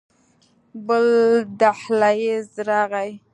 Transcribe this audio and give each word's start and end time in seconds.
بل 0.87 1.05
دهليز 1.59 2.49
راغى. 2.67 3.07